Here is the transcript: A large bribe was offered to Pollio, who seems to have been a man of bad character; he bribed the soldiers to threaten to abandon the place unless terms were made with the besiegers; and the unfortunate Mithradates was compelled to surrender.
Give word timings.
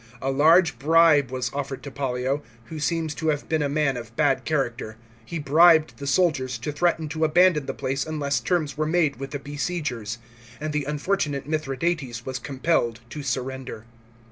A 0.19 0.31
large 0.31 0.79
bribe 0.79 1.29
was 1.29 1.53
offered 1.53 1.83
to 1.83 1.91
Pollio, 1.91 2.41
who 2.65 2.79
seems 2.79 3.13
to 3.13 3.27
have 3.27 3.47
been 3.47 3.61
a 3.61 3.69
man 3.69 3.95
of 3.97 4.15
bad 4.15 4.45
character; 4.45 4.97
he 5.23 5.37
bribed 5.37 5.97
the 5.99 6.07
soldiers 6.07 6.57
to 6.57 6.71
threaten 6.71 7.07
to 7.09 7.23
abandon 7.23 7.67
the 7.67 7.73
place 7.75 8.03
unless 8.07 8.39
terms 8.39 8.75
were 8.75 8.87
made 8.87 9.17
with 9.17 9.29
the 9.29 9.37
besiegers; 9.37 10.17
and 10.59 10.73
the 10.73 10.85
unfortunate 10.85 11.47
Mithradates 11.47 12.25
was 12.25 12.39
compelled 12.39 13.01
to 13.11 13.21
surrender. 13.21 13.85